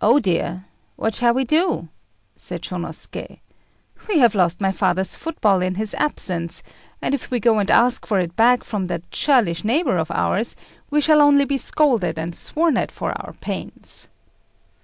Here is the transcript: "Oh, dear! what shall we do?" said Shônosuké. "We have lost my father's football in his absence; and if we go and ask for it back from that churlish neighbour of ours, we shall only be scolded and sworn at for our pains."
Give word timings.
"Oh, 0.00 0.20
dear! 0.20 0.66
what 0.94 1.16
shall 1.16 1.34
we 1.34 1.42
do?" 1.44 1.88
said 2.36 2.62
Shônosuké. 2.62 3.40
"We 4.08 4.20
have 4.20 4.36
lost 4.36 4.60
my 4.60 4.70
father's 4.70 5.16
football 5.16 5.62
in 5.62 5.74
his 5.74 5.94
absence; 5.94 6.62
and 7.02 7.12
if 7.12 7.32
we 7.32 7.40
go 7.40 7.58
and 7.58 7.68
ask 7.68 8.06
for 8.06 8.20
it 8.20 8.36
back 8.36 8.62
from 8.62 8.86
that 8.86 9.10
churlish 9.10 9.64
neighbour 9.64 9.96
of 9.96 10.12
ours, 10.12 10.54
we 10.90 11.00
shall 11.00 11.20
only 11.20 11.44
be 11.44 11.56
scolded 11.58 12.20
and 12.20 12.36
sworn 12.36 12.76
at 12.76 12.92
for 12.92 13.10
our 13.20 13.32
pains." 13.32 14.06